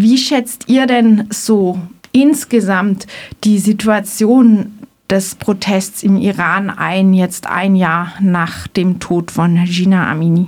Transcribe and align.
Wie 0.00 0.16
schätzt 0.16 0.68
ihr 0.68 0.86
denn 0.86 1.26
so 1.30 1.76
insgesamt 2.12 3.08
die 3.42 3.58
Situation 3.58 4.78
des 5.10 5.34
Protests 5.34 6.04
im 6.04 6.16
Iran 6.18 6.70
ein, 6.70 7.14
jetzt 7.14 7.48
ein 7.48 7.74
Jahr 7.74 8.12
nach 8.20 8.68
dem 8.68 9.00
Tod 9.00 9.32
von 9.32 9.58
Gina 9.64 10.08
Amini? 10.08 10.46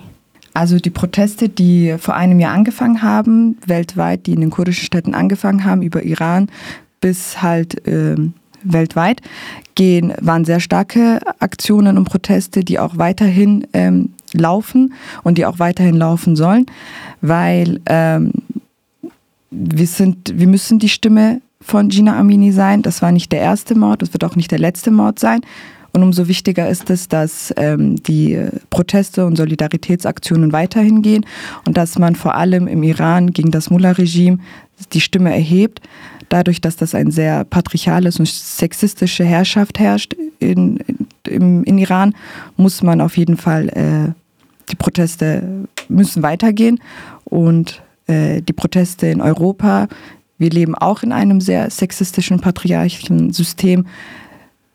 Also 0.54 0.78
die 0.78 0.90
Proteste, 0.90 1.48
die 1.48 1.96
vor 1.98 2.14
einem 2.14 2.38
Jahr 2.38 2.54
angefangen 2.54 3.02
haben, 3.02 3.58
weltweit, 3.66 4.26
die 4.26 4.34
in 4.34 4.40
den 4.40 4.50
kurdischen 4.50 4.84
Städten 4.84 5.16
angefangen 5.16 5.64
haben, 5.64 5.82
über 5.82 6.04
Iran 6.04 6.48
bis 7.00 7.42
halt 7.42 7.88
äh, 7.88 8.14
weltweit, 8.62 9.20
gehen, 9.74 10.12
waren 10.20 10.44
sehr 10.44 10.60
starke 10.60 11.18
Aktionen 11.40 11.98
und 11.98 12.04
Proteste, 12.04 12.62
die 12.62 12.78
auch 12.78 12.98
weiterhin 12.98 13.66
ähm, 13.72 14.10
laufen 14.32 14.92
und 15.24 15.38
die 15.38 15.46
auch 15.46 15.58
weiterhin 15.58 15.96
laufen 15.96 16.36
sollen, 16.36 16.66
weil 17.20 17.80
ähm, 17.86 18.32
wir, 19.50 19.86
sind, 19.86 20.38
wir 20.38 20.46
müssen 20.46 20.78
die 20.78 20.88
Stimme 20.88 21.40
von 21.60 21.88
Gina 21.88 22.18
Amini 22.18 22.52
sein. 22.52 22.82
Das 22.82 23.02
war 23.02 23.12
nicht 23.12 23.32
der 23.32 23.40
erste 23.40 23.74
Mord, 23.74 24.02
das 24.02 24.12
wird 24.12 24.24
auch 24.24 24.36
nicht 24.36 24.50
der 24.50 24.58
letzte 24.58 24.90
Mord 24.90 25.18
sein. 25.18 25.40
Und 25.92 26.04
umso 26.04 26.28
wichtiger 26.28 26.68
ist 26.68 26.88
es, 26.88 27.08
dass 27.08 27.52
ähm, 27.56 28.00
die 28.04 28.40
Proteste 28.70 29.26
und 29.26 29.36
Solidaritätsaktionen 29.36 30.52
weiterhin 30.52 31.02
gehen 31.02 31.26
und 31.66 31.76
dass 31.76 31.98
man 31.98 32.14
vor 32.14 32.36
allem 32.36 32.68
im 32.68 32.84
Iran 32.84 33.32
gegen 33.32 33.50
das 33.50 33.70
Mullah-Regime 33.70 34.38
die 34.92 35.00
Stimme 35.00 35.34
erhebt. 35.34 35.80
Dadurch, 36.28 36.60
dass 36.60 36.76
das 36.76 36.94
eine 36.94 37.10
sehr 37.10 37.42
patriarchale 37.44 38.10
und 38.16 38.28
sexistische 38.28 39.24
Herrschaft 39.24 39.80
herrscht 39.80 40.14
in, 40.38 40.78
in, 41.26 41.64
in 41.64 41.78
Iran, 41.78 42.14
muss 42.56 42.84
man 42.84 43.00
auf 43.00 43.16
jeden 43.16 43.36
Fall, 43.36 43.68
äh, 43.70 44.12
die 44.70 44.76
Proteste 44.76 45.66
müssen 45.88 46.22
weitergehen 46.22 46.78
und 47.24 47.82
äh, 48.10 48.42
die 48.42 48.52
Proteste 48.52 49.06
in 49.06 49.20
Europa, 49.20 49.88
wir 50.38 50.50
leben 50.50 50.74
auch 50.74 51.02
in 51.02 51.12
einem 51.12 51.40
sehr 51.40 51.70
sexistischen, 51.70 52.40
patriarchischen 52.40 53.32
System, 53.32 53.86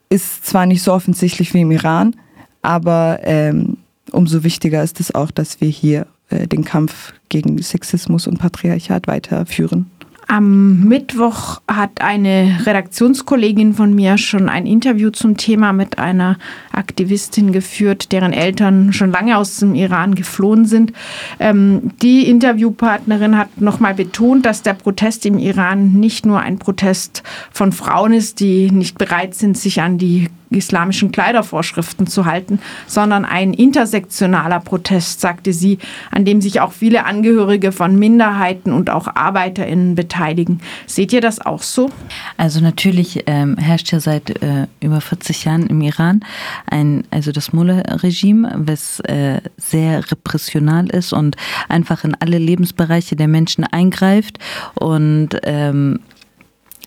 ist 0.09 0.45
zwar 0.45 0.65
nicht 0.65 0.83
so 0.83 0.93
offensichtlich 0.93 1.53
wie 1.53 1.61
im 1.61 1.71
Iran, 1.71 2.15
aber 2.61 3.19
ähm, 3.23 3.77
umso 4.11 4.43
wichtiger 4.43 4.83
ist 4.83 4.99
es 4.99 5.13
auch, 5.13 5.31
dass 5.31 5.61
wir 5.61 5.69
hier 5.69 6.07
äh, 6.29 6.47
den 6.47 6.63
Kampf 6.63 7.13
gegen 7.29 7.61
Sexismus 7.61 8.27
und 8.27 8.39
Patriarchat 8.39 9.07
weiterführen. 9.07 9.91
Am 10.27 10.81
Mittwoch 10.81 11.61
hat 11.67 12.01
eine 12.01 12.59
Redaktionskollegin 12.65 13.73
von 13.73 13.93
mir 13.93 14.17
schon 14.17 14.49
ein 14.49 14.65
Interview 14.65 15.11
zum 15.11 15.37
Thema 15.37 15.71
mit 15.71 15.99
einer 15.99 16.37
Aktivistin 16.71 17.51
geführt, 17.51 18.11
deren 18.11 18.33
Eltern 18.33 18.91
schon 18.91 19.11
lange 19.11 19.37
aus 19.37 19.59
dem 19.59 19.75
Iran 19.75 20.15
geflohen 20.15 20.65
sind. 20.65 20.93
Ähm, 21.39 21.91
die 22.01 22.27
Interviewpartnerin 22.27 23.37
hat 23.37 23.61
nochmal 23.61 23.93
betont, 23.93 24.45
dass 24.45 24.63
der 24.63 24.73
Protest 24.73 25.25
im 25.27 25.37
Iran 25.37 25.93
nicht 25.93 26.25
nur 26.25 26.39
ein 26.39 26.57
Protest 26.57 27.21
von 27.51 27.71
Frauen 27.71 28.13
ist, 28.13 28.39
die 28.39 28.71
nicht 28.71 28.97
bereit 28.97 29.35
sind, 29.35 29.57
sich 29.57 29.81
an 29.81 29.99
die 29.99 30.29
islamischen 30.49 31.11
Kleidervorschriften 31.11 32.07
zu 32.07 32.25
halten, 32.25 32.59
sondern 32.87 33.25
ein 33.25 33.53
intersektionaler 33.53 34.59
Protest, 34.59 35.21
sagte 35.21 35.53
sie, 35.53 35.79
an 36.11 36.25
dem 36.25 36.41
sich 36.41 36.61
auch 36.61 36.71
viele 36.71 37.05
Angehörige 37.05 37.71
von 37.71 37.97
Minderheiten 37.97 38.73
und 38.73 38.89
auch 38.89 39.07
ArbeiterInnen 39.07 39.95
beteiligen. 39.95 40.61
Seht 40.87 41.13
ihr 41.13 41.21
das 41.21 41.39
auch 41.39 41.61
so? 41.61 41.89
Also 42.37 42.59
natürlich 42.61 43.23
ähm, 43.27 43.57
herrscht 43.57 43.91
ja 43.91 43.99
seit 43.99 44.41
äh, 44.41 44.67
über 44.79 45.01
40 45.01 45.45
Jahren 45.45 45.67
im 45.67 45.81
Iran 45.81 46.21
ein, 46.67 47.03
also 47.11 47.31
das 47.31 47.53
Mullah-Regime, 47.53 48.53
was 48.57 48.99
äh, 49.01 49.41
sehr 49.57 50.11
repressional 50.11 50.87
ist 50.87 51.13
und 51.13 51.35
einfach 51.69 52.03
in 52.03 52.15
alle 52.19 52.37
Lebensbereiche 52.37 53.15
der 53.15 53.27
Menschen 53.27 53.63
eingreift 53.63 54.39
und 54.75 55.29
ähm, 55.43 55.99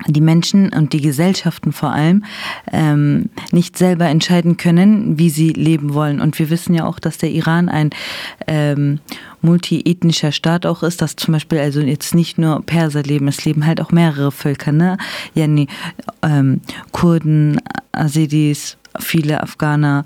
die 0.07 0.21
Menschen 0.21 0.73
und 0.73 0.93
die 0.93 1.01
Gesellschaften 1.01 1.73
vor 1.73 1.91
allem 1.91 2.25
ähm, 2.73 3.31
nicht 3.51 3.77
selber 3.77 4.07
entscheiden 4.07 4.57
können, 4.57 5.19
wie 5.19 5.31
sie 5.31 5.51
leben 5.51 5.93
wollen. 5.93 6.21
Und 6.21 6.39
wir 6.39 6.50
wissen 6.50 6.75
ja 6.75 6.87
auch, 6.87 7.00
dass 7.00 7.19
der 7.19 7.31
Iran 7.31 7.69
ein 7.69 7.91
ähm, 8.47 9.00
multiethnischer 9.43 10.33
Staat 10.33 10.67
auch 10.67 10.83
ist, 10.83 11.03
dass 11.03 11.17
zum 11.17 11.33
Beispiel 11.33 11.59
also 11.59 11.81
jetzt 11.81 12.15
nicht 12.15 12.39
nur 12.39 12.62
Perser 12.65 13.03
leben, 13.03 13.28
es 13.28 13.45
leben 13.45 13.67
halt 13.67 13.81
auch 13.81 13.91
mehrere 13.91 14.33
Völker, 14.33 14.72
ne? 14.72 14.99
Nee, 15.34 15.67
ähm, 16.22 16.61
Kurden, 16.93 17.61
Asidis, 17.93 18.77
viele 18.98 19.42
Afghaner. 19.42 20.04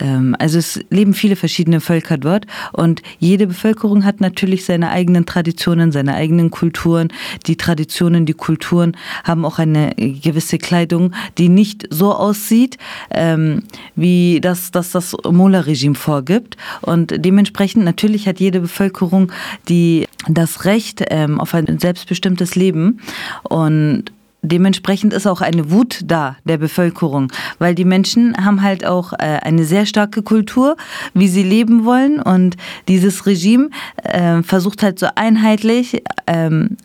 Ähm, 0.00 0.36
also 0.38 0.58
es 0.58 0.80
leben 0.90 1.14
viele 1.14 1.36
verschiedene 1.36 1.80
Völker 1.80 2.18
dort 2.18 2.46
und 2.72 3.02
jede 3.18 3.46
Bevölkerung 3.46 4.04
hat 4.04 4.20
natürlich 4.20 4.64
seine 4.64 4.90
eigenen 4.90 5.26
Traditionen, 5.26 5.92
seine 5.92 6.14
eigenen 6.14 6.50
Kulturen. 6.50 7.08
Die 7.46 7.56
Traditionen, 7.56 8.26
die 8.26 8.34
Kulturen 8.34 8.96
haben 9.24 9.44
auch 9.44 9.58
eine 9.58 9.94
gewisse 9.96 10.58
Kleidung, 10.58 11.12
die 11.38 11.48
nicht 11.48 11.86
so 11.90 12.14
aussieht, 12.14 12.78
ähm, 13.10 13.62
wie 13.96 14.40
das 14.40 14.70
das, 14.70 14.90
das 14.90 15.16
Mola-Regime 15.28 15.94
vorgibt. 15.94 16.56
Und 16.80 17.14
dementsprechend 17.24 17.84
natürlich 17.84 18.26
hat 18.28 18.40
jede 18.40 18.60
Bevölkerung 18.60 19.30
die 19.68 20.06
das 20.28 20.64
Recht 20.64 21.04
ähm, 21.08 21.40
auf 21.40 21.54
ein 21.54 21.78
selbstbestimmtes 21.78 22.54
Leben 22.54 23.00
und 23.44 24.12
dementsprechend 24.42 25.12
ist 25.12 25.26
auch 25.26 25.40
eine 25.40 25.70
Wut 25.70 26.00
da 26.04 26.36
der 26.44 26.58
Bevölkerung, 26.58 27.32
weil 27.58 27.74
die 27.74 27.84
Menschen 27.84 28.36
haben 28.44 28.62
halt 28.62 28.84
auch 28.84 29.12
äh, 29.14 29.38
eine 29.42 29.64
sehr 29.64 29.86
starke 29.86 30.22
Kultur, 30.22 30.76
wie 31.14 31.28
sie 31.28 31.42
leben 31.42 31.84
wollen 31.84 32.20
und 32.20 32.56
dieses 32.88 33.26
Regime 33.26 33.70
äh, 34.02 34.42
versucht 34.42 34.82
halt 34.82 34.98
so 34.98 35.06
einheitlich 35.14 36.02
ähm, 36.26 36.76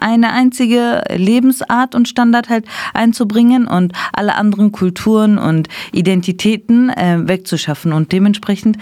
eine 0.00 0.32
einzige 0.32 1.02
Lebensart 1.14 1.94
und 1.94 2.08
Standard 2.08 2.48
halt 2.48 2.64
einzubringen 2.94 3.66
und 3.66 3.92
alle 4.12 4.34
anderen 4.34 4.72
Kulturen 4.72 5.36
und 5.36 5.68
Identitäten 5.92 6.88
äh, 6.90 7.18
wegzuschaffen. 7.28 7.92
Und 7.92 8.12
dementsprechend 8.12 8.78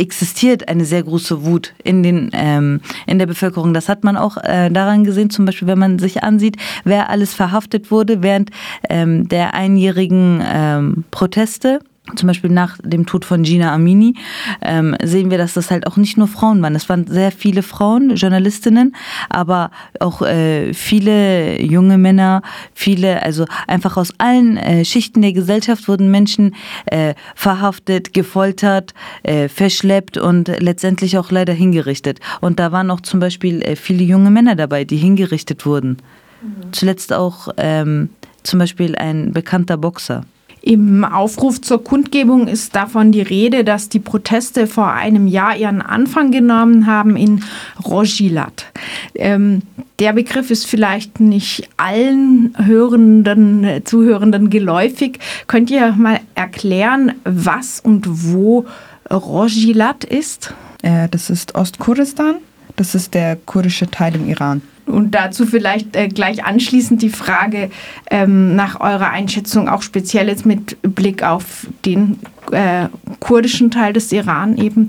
existiert 0.00 0.68
eine 0.68 0.84
sehr 0.84 1.02
große 1.02 1.44
Wut 1.44 1.74
in, 1.84 2.02
den, 2.02 2.30
ähm, 2.32 2.80
in 3.06 3.18
der 3.18 3.26
Bevölkerung. 3.26 3.74
Das 3.74 3.88
hat 3.88 4.02
man 4.02 4.16
auch 4.16 4.38
äh, 4.38 4.70
daran 4.70 5.04
gesehen, 5.04 5.30
zum 5.30 5.44
Beispiel, 5.44 5.68
wenn 5.68 5.78
man 5.78 5.98
sich 5.98 6.24
ansieht, 6.24 6.56
wer 6.84 7.10
alles 7.10 7.34
verhaftet 7.34 7.90
wurde 7.90 8.22
während 8.22 8.50
ähm, 8.88 9.28
der 9.28 9.54
einjährigen 9.54 10.42
ähm, 10.44 11.04
Proteste 11.10 11.80
zum 12.16 12.26
Beispiel 12.26 12.50
nach 12.50 12.78
dem 12.82 13.06
Tod 13.06 13.24
von 13.24 13.42
Gina 13.42 13.72
Amini, 13.72 14.14
ähm, 14.62 14.96
sehen 15.02 15.30
wir, 15.30 15.38
dass 15.38 15.54
das 15.54 15.70
halt 15.70 15.86
auch 15.86 15.96
nicht 15.96 16.16
nur 16.16 16.28
Frauen 16.28 16.62
waren. 16.62 16.74
Es 16.74 16.88
waren 16.88 17.06
sehr 17.06 17.32
viele 17.32 17.62
Frauen, 17.62 18.16
Journalistinnen, 18.16 18.94
aber 19.28 19.70
auch 19.98 20.22
äh, 20.22 20.72
viele 20.74 21.60
junge 21.62 21.98
Männer, 21.98 22.42
viele, 22.74 23.22
also 23.22 23.46
einfach 23.66 23.96
aus 23.96 24.12
allen 24.18 24.56
äh, 24.56 24.84
Schichten 24.84 25.22
der 25.22 25.32
Gesellschaft 25.32 25.88
wurden 25.88 26.10
Menschen 26.10 26.54
äh, 26.86 27.14
verhaftet, 27.34 28.12
gefoltert, 28.12 28.94
äh, 29.22 29.48
verschleppt 29.48 30.16
und 30.16 30.48
letztendlich 30.60 31.18
auch 31.18 31.30
leider 31.30 31.52
hingerichtet. 31.52 32.20
Und 32.40 32.58
da 32.58 32.72
waren 32.72 32.90
auch 32.90 33.00
zum 33.00 33.20
Beispiel 33.20 33.62
äh, 33.62 33.76
viele 33.76 34.04
junge 34.04 34.30
Männer 34.30 34.56
dabei, 34.56 34.84
die 34.84 34.96
hingerichtet 34.96 35.66
wurden. 35.66 35.98
Mhm. 36.42 36.72
Zuletzt 36.72 37.12
auch 37.12 37.48
ähm, 37.56 38.10
zum 38.42 38.58
Beispiel 38.58 38.96
ein 38.96 39.32
bekannter 39.32 39.76
Boxer. 39.76 40.24
Im 40.62 41.04
Aufruf 41.04 41.60
zur 41.60 41.82
Kundgebung 41.82 42.46
ist 42.46 42.74
davon 42.76 43.12
die 43.12 43.22
Rede, 43.22 43.64
dass 43.64 43.88
die 43.88 43.98
Proteste 43.98 44.66
vor 44.66 44.92
einem 44.92 45.26
Jahr 45.26 45.56
ihren 45.56 45.80
Anfang 45.80 46.30
genommen 46.30 46.86
haben 46.86 47.16
in 47.16 47.42
Rojilat. 47.84 48.66
Ähm, 49.14 49.62
der 49.98 50.12
Begriff 50.12 50.50
ist 50.50 50.66
vielleicht 50.66 51.20
nicht 51.20 51.68
allen 51.76 52.54
Hörenden, 52.56 53.82
Zuhörenden 53.84 54.50
geläufig. 54.50 55.18
Könnt 55.46 55.70
ihr 55.70 55.92
mal 55.92 56.20
erklären, 56.34 57.12
was 57.24 57.80
und 57.80 58.06
wo 58.06 58.66
Rojilat 59.10 60.04
ist? 60.04 60.54
Äh, 60.82 61.08
das 61.10 61.30
ist 61.30 61.54
Ostkurdistan. 61.54 62.36
Das 62.76 62.94
ist 62.94 63.14
der 63.14 63.36
kurdische 63.36 63.90
Teil 63.90 64.14
im 64.14 64.28
Iran. 64.28 64.62
Und 64.90 65.14
dazu 65.14 65.46
vielleicht 65.46 65.96
äh, 65.96 66.08
gleich 66.08 66.44
anschließend 66.44 67.02
die 67.02 67.10
Frage 67.10 67.70
ähm, 68.10 68.56
nach 68.56 68.80
eurer 68.80 69.10
Einschätzung, 69.10 69.68
auch 69.68 69.82
speziell 69.82 70.28
jetzt 70.28 70.46
mit 70.46 70.76
Blick 70.82 71.22
auf 71.22 71.66
den 71.84 72.18
äh, 72.52 72.88
kurdischen 73.20 73.70
Teil 73.70 73.92
des 73.92 74.12
Iran 74.12 74.56
eben. 74.56 74.88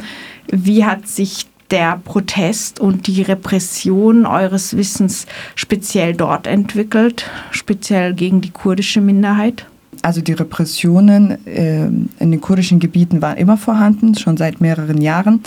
Wie 0.51 0.85
hat 0.85 1.07
sich 1.07 1.47
der 1.71 2.01
Protest 2.03 2.79
und 2.79 3.07
die 3.07 3.21
Repression 3.21 4.25
eures 4.25 4.75
Wissens 4.75 5.25
speziell 5.55 6.13
dort 6.13 6.45
entwickelt, 6.45 7.29
speziell 7.51 8.13
gegen 8.13 8.41
die 8.41 8.51
kurdische 8.51 8.99
Minderheit? 9.01 9.65
Also 10.01 10.21
die 10.21 10.33
Repressionen 10.33 11.45
äh, 11.45 11.85
in 11.85 12.31
den 12.31 12.41
kurdischen 12.41 12.79
Gebieten 12.79 13.21
waren 13.21 13.38
immer 13.38 13.57
vorhanden, 13.57 14.15
schon 14.15 14.38
seit 14.38 14.59
mehreren 14.59 15.01
Jahren. 15.01 15.41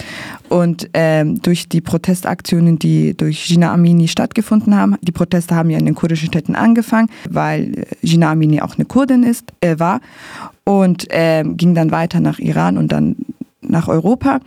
Und 0.48 0.88
ähm, 0.94 1.40
durch 1.42 1.68
die 1.68 1.80
Protestaktionen, 1.80 2.78
die 2.78 3.16
durch 3.16 3.46
Gina 3.46 3.72
Amini 3.72 4.06
stattgefunden 4.06 4.76
haben, 4.76 4.96
die 5.02 5.12
Proteste 5.12 5.56
haben 5.56 5.70
ja 5.70 5.78
in 5.78 5.86
den 5.86 5.94
kurdischen 5.94 6.28
Städten 6.28 6.54
angefangen, 6.54 7.08
weil 7.28 7.86
Gina 8.02 8.30
Amini 8.30 8.60
auch 8.60 8.76
eine 8.76 8.84
Kurdin 8.84 9.24
ist, 9.24 9.52
äh, 9.60 9.78
war 9.78 10.00
und 10.64 11.10
äh, 11.10 11.42
ging 11.44 11.74
dann 11.74 11.90
weiter 11.90 12.20
nach 12.20 12.38
Iran 12.38 12.78
und 12.78 12.92
dann 12.92 13.16
nach 13.60 13.88
Europa. 13.88 14.40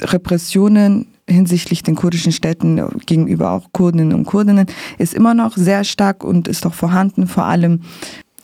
Repressionen 0.00 1.06
hinsichtlich 1.28 1.82
den 1.82 1.94
kurdischen 1.94 2.32
Städten 2.32 2.82
gegenüber 3.06 3.52
auch 3.52 3.68
Kurdinnen 3.72 4.14
und 4.14 4.24
Kurdinnen 4.24 4.66
ist 4.98 5.14
immer 5.14 5.34
noch 5.34 5.56
sehr 5.56 5.84
stark 5.84 6.24
und 6.24 6.48
ist 6.48 6.64
doch 6.64 6.74
vorhanden, 6.74 7.26
vor 7.26 7.44
allem 7.44 7.82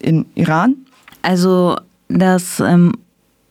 in 0.00 0.26
Iran. 0.34 0.76
Also 1.24 1.76
das 2.08 2.60
ähm, 2.60 2.92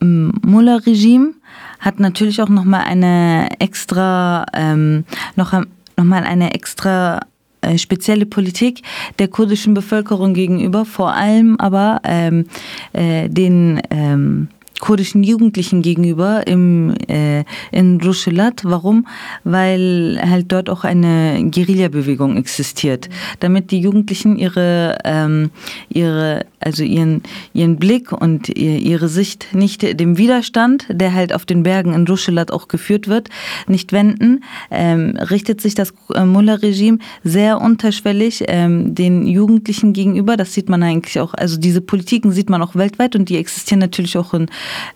Mullah-Regime 0.00 1.34
hat 1.80 2.00
natürlich 2.00 2.40
auch 2.40 2.48
noch 2.48 2.64
mal 2.64 2.82
eine 2.82 3.48
extra 3.58 4.46
ähm, 4.54 5.04
noch, 5.36 5.52
noch 5.52 6.04
mal 6.04 6.24
eine 6.24 6.54
extra 6.54 7.20
äh, 7.62 7.78
spezielle 7.78 8.26
Politik 8.26 8.82
der 9.18 9.28
kurdischen 9.28 9.74
Bevölkerung 9.74 10.34
gegenüber, 10.34 10.84
vor 10.84 11.12
allem 11.12 11.58
aber 11.58 12.00
ähm, 12.04 12.46
äh, 12.92 13.28
den 13.28 13.82
ähm, 13.90 14.48
kurdischen 14.84 15.22
Jugendlichen 15.22 15.80
gegenüber 15.80 16.46
im, 16.46 16.94
äh, 17.08 17.44
in 17.72 17.98
Rushelat. 18.02 18.64
Warum? 18.64 19.06
Weil 19.42 20.20
halt 20.22 20.52
dort 20.52 20.68
auch 20.68 20.84
eine 20.84 21.42
Guerillabewegung 21.50 22.36
existiert, 22.36 23.08
damit 23.40 23.70
die 23.70 23.80
Jugendlichen 23.80 24.36
ihre, 24.36 24.98
ähm, 25.04 25.50
ihre 25.88 26.44
also 26.64 26.82
ihren, 26.82 27.22
ihren 27.52 27.76
Blick 27.76 28.10
und 28.10 28.48
ihre 28.48 29.08
Sicht 29.08 29.54
nicht 29.54 29.82
dem 30.00 30.16
Widerstand, 30.16 30.86
der 30.88 31.12
halt 31.12 31.34
auf 31.34 31.44
den 31.44 31.62
Bergen 31.62 31.92
in 31.92 32.06
Rushelat 32.06 32.50
auch 32.50 32.68
geführt 32.68 33.06
wird, 33.06 33.28
nicht 33.68 33.92
wenden, 33.92 34.42
ähm, 34.70 35.16
richtet 35.16 35.60
sich 35.60 35.74
das 35.74 35.92
äh, 36.14 36.24
Mullah-Regime 36.24 36.98
sehr 37.22 37.60
unterschwellig 37.60 38.44
ähm, 38.48 38.94
den 38.94 39.26
Jugendlichen 39.26 39.92
gegenüber. 39.92 40.36
Das 40.36 40.54
sieht 40.54 40.68
man 40.68 40.82
eigentlich 40.82 41.20
auch, 41.20 41.34
also 41.34 41.58
diese 41.58 41.80
Politiken 41.80 42.32
sieht 42.32 42.48
man 42.48 42.62
auch 42.62 42.74
weltweit 42.74 43.14
und 43.14 43.28
die 43.28 43.36
existieren 43.36 43.80
natürlich 43.80 44.16
auch 44.16 44.32
in, 44.32 44.46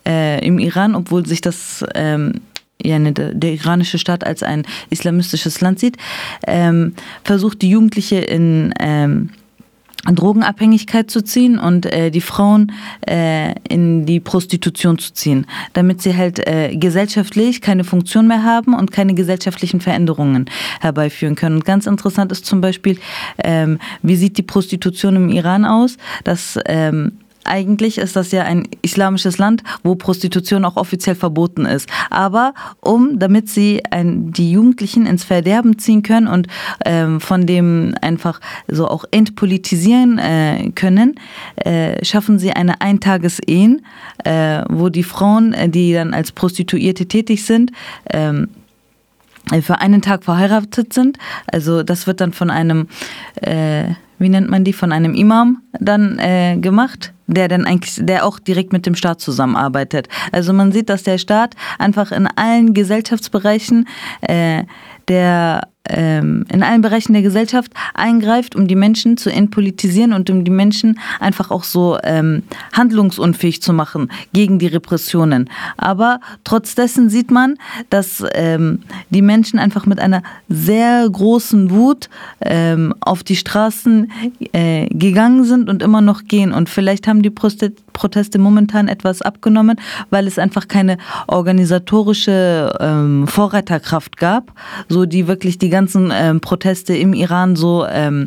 äh, 0.06 0.44
im 0.46 0.58
Iran, 0.58 0.94
obwohl 0.94 1.26
sich 1.26 1.40
das 1.40 1.84
ähm, 1.94 2.40
ja, 2.82 2.98
ne, 2.98 3.12
der 3.12 3.52
iranische 3.52 3.98
Staat 3.98 4.24
als 4.24 4.42
ein 4.42 4.64
islamistisches 4.90 5.60
Land 5.60 5.80
sieht, 5.80 5.96
ähm, 6.46 6.94
versucht 7.24 7.62
die 7.62 7.70
Jugendliche 7.70 8.16
in 8.16 8.72
ähm, 8.78 9.30
Drogenabhängigkeit 10.06 11.10
zu 11.10 11.22
ziehen 11.22 11.58
und 11.58 11.84
äh, 11.86 12.10
die 12.10 12.20
Frauen 12.20 12.72
äh, 13.06 13.54
in 13.68 14.06
die 14.06 14.20
Prostitution 14.20 14.98
zu 14.98 15.12
ziehen, 15.12 15.46
damit 15.72 16.02
sie 16.02 16.16
halt 16.16 16.46
äh, 16.46 16.76
gesellschaftlich 16.76 17.60
keine 17.60 17.84
Funktion 17.84 18.28
mehr 18.28 18.44
haben 18.44 18.74
und 18.74 18.92
keine 18.92 19.14
gesellschaftlichen 19.14 19.80
Veränderungen 19.80 20.46
herbeiführen 20.80 21.34
können. 21.34 21.56
Und 21.56 21.64
ganz 21.64 21.86
interessant 21.86 22.32
ist 22.32 22.46
zum 22.46 22.60
Beispiel, 22.60 22.98
ähm, 23.42 23.78
wie 24.02 24.16
sieht 24.16 24.38
die 24.38 24.42
Prostitution 24.42 25.16
im 25.16 25.28
Iran 25.28 25.64
aus? 25.64 25.96
Dass 26.24 26.58
ähm, 26.66 27.12
eigentlich 27.48 27.98
ist 27.98 28.16
das 28.16 28.30
ja 28.32 28.42
ein 28.42 28.68
islamisches 28.82 29.38
Land, 29.38 29.62
wo 29.82 29.94
Prostitution 29.94 30.64
auch 30.64 30.76
offiziell 30.76 31.14
verboten 31.16 31.66
ist. 31.66 31.88
Aber 32.10 32.54
um, 32.80 33.18
damit 33.18 33.48
sie 33.48 33.82
ein, 33.90 34.32
die 34.32 34.52
Jugendlichen 34.52 35.06
ins 35.06 35.24
Verderben 35.24 35.78
ziehen 35.78 36.02
können 36.02 36.28
und 36.28 36.46
ähm, 36.84 37.20
von 37.20 37.46
dem 37.46 37.94
einfach 38.00 38.40
so 38.68 38.86
auch 38.88 39.04
entpolitisieren 39.10 40.18
äh, 40.18 40.70
können, 40.74 41.18
äh, 41.56 42.04
schaffen 42.04 42.38
sie 42.38 42.52
eine 42.52 42.80
Eintagesehen, 42.80 43.84
äh, 44.24 44.62
wo 44.68 44.88
die 44.88 45.02
Frauen, 45.02 45.52
äh, 45.54 45.68
die 45.68 45.92
dann 45.92 46.14
als 46.14 46.32
Prostituierte 46.32 47.06
tätig 47.06 47.44
sind, 47.44 47.72
ähm, 48.10 48.48
für 49.62 49.80
einen 49.80 50.02
Tag 50.02 50.24
verheiratet 50.24 50.92
sind. 50.92 51.18
Also 51.46 51.82
das 51.82 52.06
wird 52.06 52.20
dann 52.20 52.32
von 52.32 52.50
einem, 52.50 52.88
äh, 53.36 53.94
wie 54.18 54.28
nennt 54.28 54.50
man 54.50 54.64
die, 54.64 54.72
von 54.72 54.92
einem 54.92 55.14
Imam 55.14 55.62
dann 55.80 56.18
äh, 56.18 56.56
gemacht 56.60 57.12
der 57.28 57.46
dann 57.46 57.66
eigentlich, 57.66 57.94
der 58.00 58.24
auch 58.24 58.38
direkt 58.38 58.72
mit 58.72 58.86
dem 58.86 58.94
Staat 58.94 59.20
zusammenarbeitet. 59.20 60.08
Also 60.32 60.52
man 60.52 60.72
sieht, 60.72 60.88
dass 60.88 61.02
der 61.02 61.18
Staat 61.18 61.54
einfach 61.78 62.10
in 62.10 62.26
allen 62.26 62.74
Gesellschaftsbereichen 62.74 63.86
äh, 64.22 64.64
der 65.08 65.68
ähm, 65.88 66.44
in 66.52 66.62
allen 66.62 66.82
Bereichen 66.82 67.12
der 67.12 67.22
Gesellschaft 67.22 67.72
eingreift, 67.94 68.56
um 68.56 68.66
die 68.66 68.74
Menschen 68.76 69.16
zu 69.16 69.30
entpolitisieren 69.30 70.12
und 70.12 70.30
um 70.30 70.44
die 70.44 70.50
Menschen 70.50 70.98
einfach 71.20 71.50
auch 71.50 71.64
so 71.64 71.98
ähm, 72.02 72.42
handlungsunfähig 72.72 73.62
zu 73.62 73.72
machen 73.72 74.10
gegen 74.32 74.58
die 74.58 74.66
Repressionen. 74.66 75.50
Aber 75.76 76.20
trotz 76.44 76.74
dessen 76.74 77.08
sieht 77.10 77.30
man, 77.30 77.56
dass 77.90 78.24
ähm, 78.34 78.80
die 79.10 79.22
Menschen 79.22 79.58
einfach 79.58 79.86
mit 79.86 80.00
einer 80.00 80.22
sehr 80.48 81.08
großen 81.08 81.70
Wut 81.70 82.08
ähm, 82.40 82.94
auf 83.00 83.22
die 83.22 83.36
Straßen 83.36 84.10
äh, 84.52 84.86
gegangen 84.88 85.44
sind 85.44 85.68
und 85.68 85.82
immer 85.82 86.00
noch 86.00 86.24
gehen. 86.24 86.52
Und 86.52 86.68
vielleicht 86.68 87.06
haben 87.06 87.22
die 87.22 87.30
Proteste 87.30 88.38
momentan 88.38 88.88
etwas 88.88 89.22
abgenommen, 89.22 89.76
weil 90.10 90.26
es 90.26 90.38
einfach 90.38 90.68
keine 90.68 90.98
organisatorische 91.26 92.76
ähm, 92.80 93.26
Vorreiterkraft 93.26 94.16
gab, 94.16 94.52
so 94.88 95.06
die 95.06 95.26
wirklich 95.26 95.58
die 95.58 95.70
ganzen 95.78 96.12
ähm, 96.12 96.40
Proteste 96.40 96.96
im 96.96 97.12
Iran 97.14 97.54
so 97.54 97.86
ähm, 97.86 98.26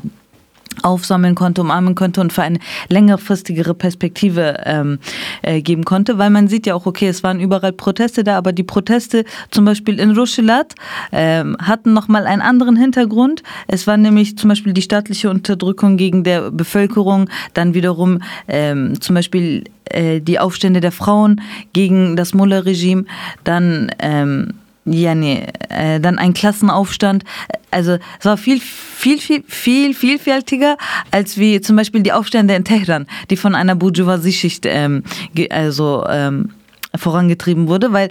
aufsammeln 0.83 1.36
konnte, 1.36 1.59
umarmen 1.59 1.95
konnte 1.95 2.21
und 2.21 2.31
für 2.31 2.44
eine 2.44 2.59
längerfristigere 2.88 3.74
Perspektive 3.74 4.63
ähm, 4.65 5.00
äh, 5.42 5.62
geben 5.62 5.83
konnte, 5.83 6.18
weil 6.18 6.30
man 6.30 6.48
sieht 6.48 6.65
ja 6.65 6.75
auch, 6.75 6.86
okay, 6.86 7.09
es 7.09 7.24
waren 7.24 7.42
überall 7.42 7.74
Proteste 7.74 8.24
da, 8.24 8.38
aber 8.38 8.53
die 8.53 8.63
Proteste 8.63 9.25
zum 9.50 9.65
Beispiel 9.65 10.00
in 10.00 10.12
Rushilat 10.12 10.75
ähm, 11.12 11.57
hatten 11.62 11.92
nochmal 11.92 12.25
einen 12.25 12.42
anderen 12.42 12.77
Hintergrund. 12.77 13.44
Es 13.68 13.86
war 13.86 13.97
nämlich 13.97 14.38
zum 14.38 14.47
Beispiel 14.47 14.71
die 14.71 14.81
staatliche 14.81 15.30
Unterdrückung 15.30 15.97
gegen 15.97 16.24
der 16.24 16.51
Bevölkerung, 16.51 17.30
dann 17.54 17.74
wiederum 17.74 18.19
ähm, 18.47 19.00
zum 19.01 19.15
Beispiel 19.15 19.65
äh, 19.89 20.21
die 20.21 20.39
Aufstände 20.39 20.80
der 20.80 20.94
Frauen 20.94 21.42
gegen 21.74 22.15
das 22.15 22.33
Mullah-Regime, 22.33 23.04
dann 23.44 23.92
ähm, 24.00 24.54
ja, 24.86 25.13
nee, 25.13 25.45
äh, 25.69 26.00
dann 26.00 26.18
ein 26.18 26.33
Klassenaufstand. 26.33 27.24
Also 27.69 27.98
es 28.19 28.25
war 28.25 28.38
viel, 28.38 28.60
viel, 28.60 29.19
viel, 29.19 29.44
viel 29.48 29.94
vielfältiger 29.94 30.78
als 31.12 31.38
wie 31.38 31.62
zum 31.62 31.75
Beispiel 31.75 32.01
die 32.01 32.12
Aufstände 32.12 32.56
in 32.56 32.63
Teheran, 32.63 33.06
die 33.30 33.38
von 33.38 33.56
einer 33.56 33.75
Bourgeoisie-Schicht 33.75 34.66
ähm, 34.66 35.04
also, 35.50 36.06
ähm, 36.10 36.50
vorangetrieben 36.95 37.68
wurde, 37.68 37.94
weil 37.94 38.10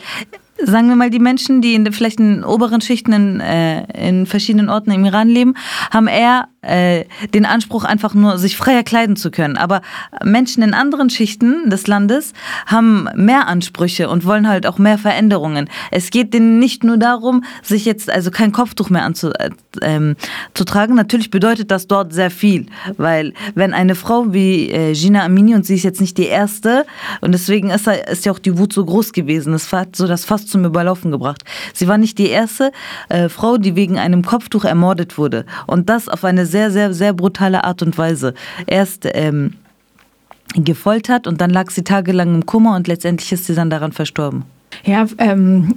sagen 0.63 0.89
wir 0.89 0.97
mal, 0.97 1.11
die 1.11 1.19
Menschen, 1.19 1.61
die 1.63 1.75
in 1.75 1.91
vielleicht 1.93 2.21
in 2.21 2.45
oberen 2.45 2.81
Schichten 2.81 3.13
in, 3.13 3.41
äh, 3.41 4.09
in 4.09 4.27
verschiedenen 4.27 4.69
Orten 4.69 4.91
im 4.91 5.05
Iran 5.05 5.29
leben, 5.29 5.55
haben 5.91 6.07
eher 6.07 6.49
äh, 6.63 7.05
den 7.33 7.47
Anspruch, 7.47 7.85
einfach 7.85 8.15
nur 8.15 8.39
sich 8.39 8.57
freier 8.57 8.83
kleiden 8.83 9.17
zu 9.17 9.31
können. 9.31 9.57
Aber 9.57 9.81
Menschen 10.23 10.63
in 10.63 10.75
anderen 10.75 11.09
Schichten 11.11 11.71
des 11.71 11.87
Landes 11.87 12.33
haben 12.67 13.09
mehr 13.15 13.49
Ansprüche 13.49 14.09
und 14.09 14.25
wollen 14.25 14.49
halt 14.49 14.67
auch 14.67 14.79
mehr 14.79 14.99
Veränderungen. 14.99 15.71
Es 15.91 16.11
geht 16.11 16.35
denen 16.35 16.59
nicht 16.59 16.85
nur 16.85 16.99
darum, 16.99 17.45
sich 17.63 17.85
jetzt 17.85 18.11
also 18.11 18.31
kein 18.31 18.53
Kopftuch 18.53 18.91
mehr 18.91 19.05
anzutragen. 19.05 19.57
Äh, 19.81 19.95
ähm, 19.97 20.17
Natürlich 20.97 21.31
bedeutet 21.31 21.71
das 21.71 21.87
dort 21.87 22.13
sehr 22.13 22.31
viel, 22.31 22.67
weil 22.97 23.33
wenn 23.55 23.73
eine 23.73 23.95
Frau 23.95 24.33
wie 24.33 24.71
äh, 24.71 24.93
Gina 24.93 25.25
Amini, 25.25 25.55
und 25.55 25.65
sie 25.65 25.77
ist 25.77 25.83
jetzt 25.83 26.01
nicht 26.01 26.19
die 26.19 26.27
erste, 26.27 26.85
und 27.21 27.33
deswegen 27.33 27.71
ist, 27.71 27.87
ist 27.87 28.27
ja 28.27 28.33
auch 28.33 28.39
die 28.39 28.59
Wut 28.59 28.73
so 28.73 28.85
groß 28.85 29.13
gewesen, 29.13 29.53
das 29.53 29.73
hat 29.73 29.97
so 29.97 30.07
das 30.07 30.25
fast 30.25 30.51
zum 30.51 30.65
Überlaufen 30.65 31.11
gebracht. 31.11 31.43
Sie 31.73 31.89
war 31.89 31.97
nicht 31.97 32.19
die 32.19 32.29
erste 32.29 32.73
äh, 33.09 33.29
Frau, 33.29 33.57
die 33.57 33.77
wegen 33.77 33.99
einem 33.99 34.25
Kopftuch 34.25 34.65
ermordet 34.65 35.17
wurde. 35.17 35.47
Und 35.67 35.89
das 35.89 36.09
auf 36.09 36.25
eine 36.25 36.47
sehr, 36.51 36.71
sehr, 36.71 36.93
sehr 36.93 37.13
brutale 37.13 37.65
Art 37.65 37.83
und 37.83 37.97
Weise. 37.97 38.35
Erst 38.67 39.09
ähm, 39.13 39.55
gefoltert 40.55 41.27
und 41.27 41.41
dann 41.41 41.51
lag 41.51 41.71
sie 41.71 41.85
tagelang 41.85 42.35
im 42.35 42.47
Kummer 42.47 42.77
und 42.77 42.89
letztendlich 42.89 43.33
ist 43.33 43.47
sie 43.47 43.55
dann 43.55 43.71
daran 43.71 43.93
verstorben. 43.93 44.45
Ja, 44.85 45.07
ähm, 45.19 45.75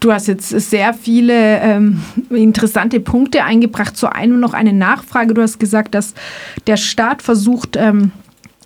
du 0.00 0.12
hast 0.12 0.28
jetzt 0.28 0.48
sehr 0.48 0.94
viele 0.94 1.58
ähm, 1.60 2.02
interessante 2.30 3.00
Punkte 3.00 3.44
eingebracht. 3.44 3.96
Zu 3.96 4.12
einem 4.12 4.40
noch 4.40 4.54
eine 4.54 4.72
Nachfrage. 4.72 5.34
Du 5.34 5.42
hast 5.42 5.58
gesagt, 5.58 5.94
dass 5.94 6.14
der 6.66 6.76
Staat 6.76 7.22
versucht, 7.22 7.76
ähm, 7.76 8.12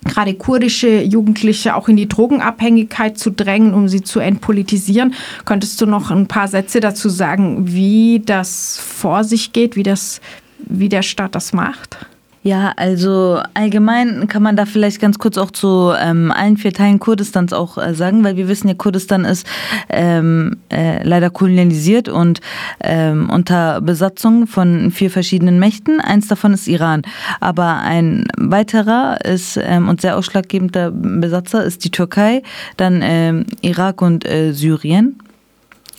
gerade 0.03 0.33
kurdische 0.33 1.01
Jugendliche 1.01 1.75
auch 1.75 1.87
in 1.87 1.95
die 1.95 2.07
Drogenabhängigkeit 2.07 3.17
zu 3.17 3.31
drängen, 3.31 3.73
um 3.73 3.87
sie 3.87 4.01
zu 4.01 4.19
entpolitisieren. 4.19 5.13
Könntest 5.45 5.79
du 5.81 5.85
noch 5.85 6.11
ein 6.11 6.27
paar 6.27 6.47
Sätze 6.47 6.79
dazu 6.79 7.09
sagen, 7.09 7.71
wie 7.71 8.21
das 8.23 8.77
vor 8.79 9.23
sich 9.23 9.53
geht, 9.53 9.75
wie, 9.75 9.83
das, 9.83 10.21
wie 10.67 10.89
der 10.89 11.01
Staat 11.01 11.35
das 11.35 11.53
macht? 11.53 11.97
Ja, 12.43 12.73
also 12.75 13.39
allgemein 13.53 14.27
kann 14.27 14.41
man 14.41 14.55
da 14.55 14.65
vielleicht 14.65 14.99
ganz 14.99 15.19
kurz 15.19 15.37
auch 15.37 15.51
zu 15.51 15.93
ähm, 15.95 16.31
allen 16.31 16.57
vier 16.57 16.73
Teilen 16.73 16.97
Kurdistans 16.97 17.53
auch 17.53 17.77
äh, 17.77 17.93
sagen, 17.93 18.23
weil 18.23 18.35
wir 18.35 18.47
wissen 18.47 18.67
ja, 18.67 18.73
Kurdistan 18.73 19.25
ist 19.25 19.45
ähm, 19.89 20.57
äh, 20.71 21.07
leider 21.07 21.29
kolonialisiert 21.29 22.09
und 22.09 22.41
ähm, 22.79 23.29
unter 23.29 23.79
Besatzung 23.81 24.47
von 24.47 24.89
vier 24.89 25.11
verschiedenen 25.11 25.59
Mächten. 25.59 26.01
Eins 26.01 26.27
davon 26.29 26.55
ist 26.55 26.67
Iran. 26.67 27.03
Aber 27.41 27.77
ein 27.81 28.25
weiterer 28.37 29.23
ist 29.23 29.59
ähm, 29.61 29.87
und 29.87 30.01
sehr 30.01 30.17
ausschlaggebender 30.17 30.89
Besatzer 30.89 31.63
ist 31.63 31.85
die 31.85 31.91
Türkei, 31.91 32.41
dann 32.75 33.01
ähm, 33.03 33.45
Irak 33.61 34.01
und 34.01 34.27
äh, 34.27 34.53
Syrien. 34.53 35.19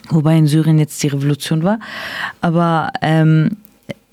Wobei 0.09 0.37
in 0.37 0.49
Syrien 0.49 0.81
jetzt 0.81 1.00
die 1.04 1.09
Revolution 1.09 1.62
war. 1.62 1.78
Aber 2.40 2.90
ähm, 3.00 3.59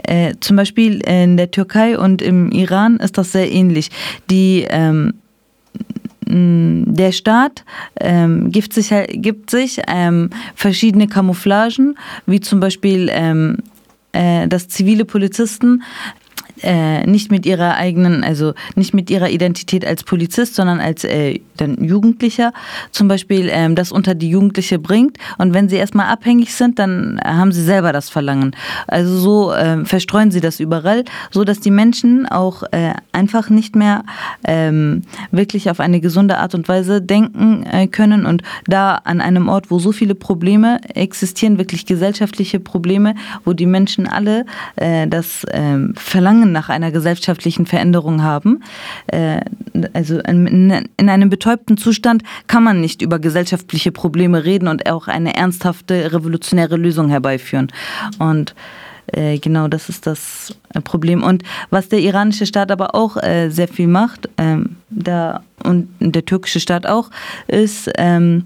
äh, 0.03 0.33
zum 0.39 0.55
Beispiel 0.55 1.01
in 1.07 1.37
der 1.37 1.51
Türkei 1.51 1.97
und 1.97 2.21
im 2.21 2.51
Iran 2.51 2.97
ist 2.97 3.17
das 3.17 3.31
sehr 3.31 3.51
ähnlich. 3.51 3.89
Die 4.29 4.65
ähm, 4.69 5.13
der 6.31 7.11
Staat 7.11 7.65
ähm, 7.99 8.51
gibt 8.51 8.73
sich, 8.73 8.93
gibt 9.13 9.49
sich 9.49 9.81
ähm, 9.87 10.29
verschiedene 10.53 11.07
Camouflagen, 11.07 11.97
wie 12.27 12.39
zum 12.39 12.59
Beispiel 12.59 13.09
ähm, 13.11 13.57
äh, 14.11 14.47
dass 14.47 14.67
zivile 14.67 15.05
Polizisten 15.05 15.83
äh, 16.63 17.05
nicht 17.05 17.31
mit 17.31 17.45
ihrer 17.45 17.75
eigenen, 17.75 18.23
also 18.23 18.53
nicht 18.75 18.93
mit 18.93 19.09
ihrer 19.09 19.29
Identität 19.29 19.85
als 19.85 20.03
Polizist, 20.03 20.55
sondern 20.55 20.79
als 20.79 21.03
äh, 21.03 21.39
dann 21.57 21.83
Jugendlicher 21.83 22.53
zum 22.91 23.07
Beispiel 23.07 23.49
ähm, 23.51 23.75
das 23.75 23.91
unter 23.91 24.15
die 24.15 24.29
Jugendliche 24.29 24.79
bringt. 24.79 25.17
Und 25.37 25.53
wenn 25.53 25.69
sie 25.69 25.75
erstmal 25.75 26.07
abhängig 26.07 26.53
sind, 26.53 26.79
dann 26.79 27.19
haben 27.23 27.51
sie 27.51 27.63
selber 27.63 27.93
das 27.93 28.09
Verlangen. 28.09 28.55
Also 28.87 29.17
so 29.17 29.53
äh, 29.53 29.85
verstreuen 29.85 30.31
sie 30.31 30.41
das 30.41 30.59
überall, 30.59 31.03
so 31.31 31.43
dass 31.43 31.59
die 31.59 31.71
Menschen 31.71 32.25
auch 32.27 32.63
äh, 32.71 32.93
einfach 33.11 33.49
nicht 33.49 33.75
mehr 33.75 34.03
ähm, 34.43 35.01
wirklich 35.31 35.69
auf 35.69 35.79
eine 35.79 35.99
gesunde 35.99 36.37
Art 36.37 36.55
und 36.55 36.67
Weise 36.67 37.01
denken 37.01 37.63
äh, 37.63 37.87
können 37.87 38.25
und 38.25 38.43
da 38.67 38.95
an 38.95 39.21
einem 39.21 39.49
Ort, 39.49 39.71
wo 39.71 39.79
so 39.79 39.91
viele 39.91 40.15
Probleme 40.15 40.79
existieren, 40.95 41.57
wirklich 41.57 41.85
gesellschaftliche 41.85 42.59
Probleme, 42.59 43.15
wo 43.45 43.53
die 43.53 43.65
Menschen 43.65 44.07
alle 44.07 44.45
äh, 44.75 45.07
das 45.07 45.45
ähm, 45.51 45.93
Verlangen 46.49 46.51
nach 46.51 46.69
einer 46.69 46.91
gesellschaftlichen 46.91 47.65
Veränderung 47.65 48.23
haben, 48.23 48.63
äh, 49.07 49.41
also 49.93 50.19
in, 50.19 50.87
in 50.97 51.09
einem 51.09 51.29
betäubten 51.29 51.77
Zustand 51.77 52.23
kann 52.47 52.63
man 52.63 52.81
nicht 52.81 53.01
über 53.01 53.19
gesellschaftliche 53.19 53.91
Probleme 53.91 54.43
reden 54.43 54.67
und 54.67 54.89
auch 54.89 55.07
eine 55.07 55.35
ernsthafte 55.35 56.11
revolutionäre 56.11 56.75
Lösung 56.75 57.09
herbeiführen. 57.09 57.71
Und 58.19 58.55
äh, 59.07 59.37
genau 59.39 59.67
das 59.67 59.89
ist 59.89 60.05
das 60.05 60.53
Problem. 60.83 61.23
Und 61.23 61.43
was 61.69 61.89
der 61.89 61.99
iranische 61.99 62.45
Staat 62.45 62.71
aber 62.71 62.93
auch 62.95 63.17
äh, 63.17 63.49
sehr 63.49 63.67
viel 63.67 63.87
macht, 63.87 64.29
ähm, 64.37 64.75
da, 64.89 65.41
und 65.63 65.87
der 65.99 66.25
türkische 66.25 66.59
Staat 66.59 66.85
auch, 66.85 67.09
ist, 67.47 67.89
ähm, 67.97 68.45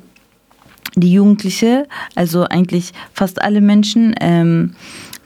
die 0.95 1.11
Jugendliche, 1.11 1.87
also 2.15 2.43
eigentlich 2.43 2.93
fast 3.13 3.41
alle 3.41 3.61
Menschen, 3.61 4.13
ähm, 4.21 4.75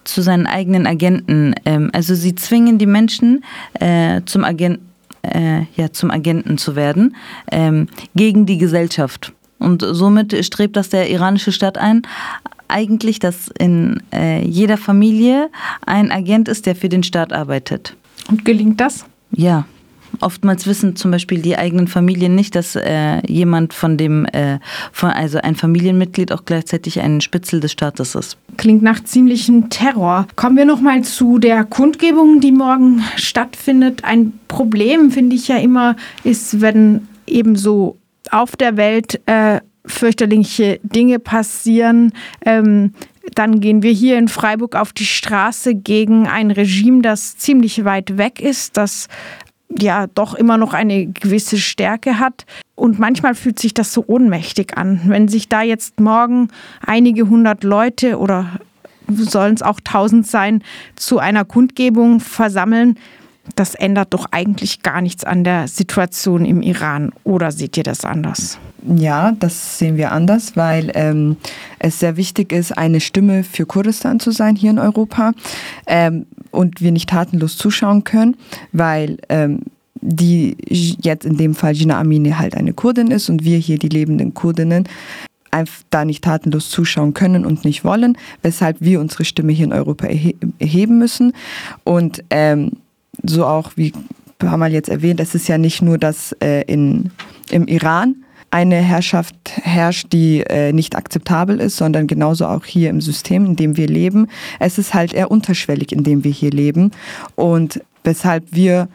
zu 0.08 0.22
seinen 0.22 0.48
eigenen 0.48 0.88
Agenten. 0.88 1.54
Ähm, 1.66 1.90
also 1.94 2.16
sie 2.16 2.36
zwingen 2.36 2.78
die 2.78 2.86
Menschen 2.86 3.44
äh, 3.80 4.22
zum 4.26 4.44
Agenten 4.44 4.88
äh, 5.24 5.64
ja, 5.76 5.92
zum 5.92 6.12
Agenten 6.12 6.58
zu 6.58 6.76
werden 6.76 7.16
ähm, 7.52 7.88
gegen 8.16 8.46
die 8.46 8.58
Gesellschaft. 8.58 9.34
Und 9.60 9.84
somit 9.84 10.46
strebt 10.46 10.76
das 10.76 10.90
der 10.90 11.10
iranische 11.10 11.52
Staat 11.52 11.78
ein, 11.78 12.04
eigentlich, 12.68 13.20
dass 13.20 13.50
in 13.58 14.02
äh, 14.14 14.46
jeder 14.46 14.78
Familie 14.78 15.50
ein 15.86 16.12
Agent 16.12 16.48
ist, 16.48 16.66
der 16.66 16.76
für 16.76 16.90
den 16.90 17.04
Staat 17.04 17.34
arbeitet. 17.34 17.96
Und 18.30 18.46
gelingt 18.46 18.80
das? 18.80 19.06
Ja, 19.32 19.66
Oftmals 20.20 20.66
wissen 20.68 20.96
zum 20.96 21.12
Beispiel 21.12 21.42
die 21.42 21.58
eigenen 21.58 21.88
Familien 21.88 22.36
nicht, 22.36 22.56
dass 22.56 22.76
äh, 22.76 23.22
jemand 23.28 23.74
von 23.74 23.98
dem, 23.98 24.26
äh, 24.26 24.60
von, 24.92 25.10
also 25.10 25.40
ein 25.40 25.56
Familienmitglied 25.56 26.32
auch 26.32 26.46
gleichzeitig 26.46 27.00
ein 27.02 27.22
Spitzel 27.22 27.60
des 27.60 27.72
Staates 27.72 28.16
ist. 28.16 28.38
Klingt 28.58 28.82
nach 28.84 29.04
ziemlichem 29.04 29.70
Terror. 29.70 30.28
Kommen 30.36 30.58
wir 30.58 30.66
noch 30.66 30.82
mal 30.82 31.04
zu 31.04 31.38
der 31.38 31.64
Kundgebung, 31.64 32.40
die 32.40 32.52
morgen 32.52 33.04
stattfindet. 33.16 34.04
Ein 34.04 34.34
Problem 34.48 35.12
finde 35.12 35.36
ich 35.36 35.48
ja 35.48 35.58
immer 35.58 35.96
ist, 36.24 36.62
wenn 36.62 37.08
ebenso 37.28 37.98
auf 38.32 38.56
der 38.56 38.78
Welt 38.78 39.22
äh, 39.26 39.62
fürchterliche 39.86 40.80
Dinge 40.84 41.20
passieren. 41.20 42.12
Ähm, 42.46 42.94
dann 43.36 43.60
gehen 43.60 43.84
wir 43.84 43.92
hier 43.92 44.18
in 44.18 44.28
Freiburg 44.28 44.76
auf 44.76 44.94
die 44.94 45.06
Straße 45.06 45.76
gegen 45.76 46.28
ein 46.28 46.52
Regime, 46.52 47.02
das 47.02 47.38
ziemlich 47.38 47.84
weit 47.84 48.18
weg 48.18 48.40
ist, 48.40 48.78
das 48.78 49.08
ja 49.70 50.08
doch 50.08 50.34
immer 50.34 50.58
noch 50.58 50.74
eine 50.74 51.08
gewisse 51.08 51.58
Stärke 51.58 52.20
hat. 52.20 52.46
Und 52.76 53.00
manchmal 53.00 53.36
fühlt 53.36 53.60
sich 53.60 53.74
das 53.74 53.92
so 53.94 54.04
ohnmächtig 54.08 54.78
an. 54.78 55.02
Wenn 55.06 55.28
sich 55.28 55.50
da 55.50 55.62
jetzt 55.62 56.00
morgen 56.00 56.50
einige 56.86 57.28
hundert 57.28 57.64
Leute 57.64 58.20
oder 58.20 58.60
sollen 59.10 59.56
es 59.56 59.62
auch 59.62 59.80
tausend 59.84 60.28
sein, 60.28 60.64
zu 60.96 61.20
einer 61.20 61.46
Kundgebung 61.46 62.20
versammeln, 62.20 62.98
das 63.56 63.76
ändert 63.76 64.14
doch 64.14 64.28
eigentlich 64.32 64.84
gar 64.84 65.02
nichts 65.02 65.24
an 65.24 65.44
der 65.44 65.68
Situation 65.68 66.46
im 66.46 66.62
Iran. 66.62 67.12
Oder 67.24 67.52
seht 67.52 67.78
ihr 67.78 67.84
das 67.84 68.06
anders? 68.06 68.60
Ja, 68.96 69.32
das 69.32 69.80
sehen 69.80 69.98
wir 69.98 70.12
anders, 70.12 70.56
weil 70.56 70.92
ähm, 70.94 71.38
es 71.80 72.00
sehr 72.00 72.16
wichtig 72.18 72.52
ist, 72.52 72.78
eine 72.78 73.00
Stimme 73.00 73.44
für 73.44 73.66
Kurdistan 73.66 74.20
zu 74.20 74.32
sein 74.32 74.56
hier 74.56 74.72
in 74.72 74.80
Europa 74.80 75.34
ähm, 75.88 76.26
und 76.52 76.82
wir 76.82 76.92
nicht 76.92 77.10
tatenlos 77.10 77.58
zuschauen 77.58 78.04
können, 78.04 78.38
weil 78.72 79.18
ähm, 79.30 79.62
die 80.00 80.56
jetzt 81.02 81.26
in 81.26 81.38
dem 81.38 81.56
Fall 81.56 81.74
Gina 81.74 82.00
Amini 82.00 82.32
halt 82.32 82.56
eine 82.56 82.74
Kurdin 82.74 83.12
ist 83.12 83.30
und 83.30 83.44
wir 83.44 83.58
hier 83.58 83.80
die 83.80 83.90
lebenden 83.90 84.34
Kurdinnen 84.34 84.88
da 85.90 86.06
nicht 86.06 86.24
tatenlos 86.24 86.70
zuschauen 86.70 87.16
können 87.16 87.44
und 87.44 87.66
nicht 87.66 87.84
wollen, 87.84 88.16
weshalb 88.44 88.78
wir 88.80 89.00
unsere 89.00 89.26
Stimme 89.26 89.54
hier 89.54 89.66
in 89.66 89.74
Europa 89.74 90.06
erheben 90.06 91.00
müssen 91.00 91.34
und 91.84 92.24
ähm, 92.30 92.74
so 93.24 93.46
auch 93.46 93.72
wie 93.76 93.94
ein 93.94 94.06
paar 94.38 94.58
Mal 94.58 94.72
jetzt 94.72 94.90
erwähnt, 94.90 95.20
es 95.20 95.36
ist 95.36 95.48
ja 95.48 95.58
nicht 95.58 95.82
nur, 95.82 95.98
dass 95.98 96.34
äh, 96.42 96.62
in, 96.64 97.12
im 97.50 97.68
Iran 97.68 98.16
eine 98.50 98.78
Herrschaft 98.78 99.36
herrscht, 99.62 100.14
die 100.14 100.42
äh, 100.42 100.72
nicht 100.72 100.96
akzeptabel 100.96 101.60
ist, 101.60 101.78
sondern 101.78 102.08
genauso 102.08 102.46
auch 102.46 102.66
hier 102.66 102.90
im 102.90 103.02
System, 103.02 103.46
in 103.46 103.56
dem 103.56 103.78
wir 103.78 103.88
leben. 103.88 104.28
Es 104.60 104.78
ist 104.78 104.94
halt 104.94 105.14
eher 105.14 105.32
unterschwellig, 105.32 105.92
in 105.92 106.04
dem 106.04 106.24
wir 106.24 106.32
hier 106.32 106.52
leben 106.52 106.92
und 107.36 107.82
weshalb 108.04 108.46
wir 108.52 108.88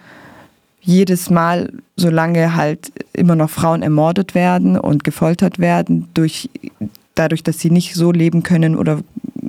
jedes 0.81 1.31
Mal, 1.31 1.73
solange 1.97 2.57
halt 2.57 2.93
immer 3.13 3.37
noch 3.37 3.51
Frauen 3.51 3.83
ermordet 3.83 4.35
werden 4.35 4.77
und 4.77 5.05
gefoltert 5.05 5.59
werden, 5.59 6.09
durch, 6.15 6.51
dadurch, 7.15 7.43
dass 7.45 7.61
sie 7.61 7.71
nicht 7.71 7.95
so 7.95 8.11
leben 8.11 8.43
können 8.43 8.75
oder 8.75 9.01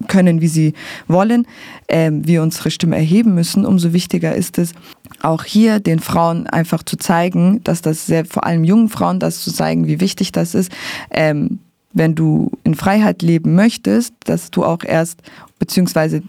können, 0.08 0.42
wie 0.42 0.48
sie 0.48 0.74
wollen, 1.08 1.48
äh, 1.88 2.12
wir 2.12 2.42
unsere 2.42 2.72
Stimme 2.72 2.96
erheben 2.96 3.36
müssen, 3.36 3.66
umso 3.66 3.94
wichtiger 3.94 4.36
ist 4.36 4.58
es, 4.58 4.74
auch 5.22 5.44
hier 5.44 5.80
den 5.80 6.00
Frauen 6.00 6.48
einfach 6.48 6.84
zu 6.84 6.98
zeigen, 6.98 7.64
dass 7.64 7.82
das 7.82 8.06
sehr, 8.06 8.26
vor 8.26 8.46
allem 8.46 8.64
jungen 8.64 8.90
Frauen, 8.90 9.20
das 9.20 9.42
zu 9.42 9.52
zeigen, 9.52 9.88
wie 9.88 10.00
wichtig 10.00 10.32
das 10.32 10.56
ist, 10.56 10.72
ähm, 11.12 11.60
wenn 11.94 12.16
du 12.16 12.52
in 12.64 12.76
Freiheit 12.76 13.22
leben 13.22 13.56
möchtest, 13.56 14.14
dass 14.26 14.52
du 14.52 14.64
auch 14.64 14.84
erst, 14.84 15.22
beziehungsweise 15.60 16.24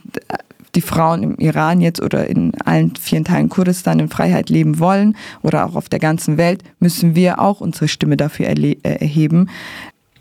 die 0.75 0.81
Frauen 0.81 1.23
im 1.23 1.35
Iran 1.39 1.81
jetzt 1.81 2.03
oder 2.03 2.27
in 2.27 2.53
allen 2.65 2.95
vier 2.97 3.23
Teilen 3.25 3.49
Kurdistan 3.49 4.01
in 4.01 4.09
Freiheit 4.09 4.51
leben 4.51 4.79
wollen 4.79 5.17
oder 5.43 5.67
auch 5.67 5.77
auf 5.77 5.89
der 5.89 5.99
ganzen 5.99 6.37
Welt, 6.37 6.63
müssen 6.81 7.15
wir 7.15 7.41
auch 7.41 7.61
unsere 7.61 7.89
Stimme 7.89 8.17
dafür 8.17 8.47
äh, 8.47 8.77
erheben. 8.83 9.49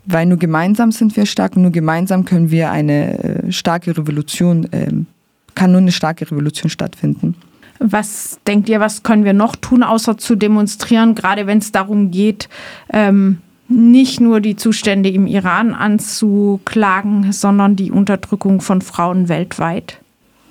Weil 0.06 0.26
nur 0.26 0.38
gemeinsam 0.38 0.92
sind 0.92 1.16
wir 1.16 1.26
stark 1.26 1.56
und 1.56 1.62
nur 1.62 1.70
gemeinsam 1.70 2.24
können 2.24 2.50
wir 2.50 2.70
eine 2.70 3.18
äh, 3.18 3.52
starke 3.52 3.96
Revolution, 3.96 4.68
ähm, 4.72 5.06
kann 5.54 5.72
nur 5.72 5.80
eine 5.80 5.92
starke 5.92 6.30
Revolution 6.30 6.68
stattfinden. 6.68 7.36
Was 7.78 8.38
denkt 8.46 8.68
ihr, 8.68 8.80
was 8.80 9.02
können 9.02 9.24
wir 9.24 9.32
noch 9.32 9.56
tun, 9.56 9.82
außer 9.82 10.16
zu 10.16 10.36
demonstrieren, 10.36 11.14
gerade 11.14 11.46
wenn 11.46 11.58
es 11.58 11.72
darum 11.72 12.10
geht, 12.10 12.48
ähm, 12.92 13.38
nicht 13.68 14.20
nur 14.20 14.40
die 14.40 14.56
Zustände 14.56 15.08
im 15.08 15.26
Iran 15.26 15.74
anzuklagen, 15.74 17.32
sondern 17.32 17.76
die 17.76 17.90
Unterdrückung 17.90 18.60
von 18.60 18.82
Frauen 18.82 19.28
weltweit? 19.28 20.00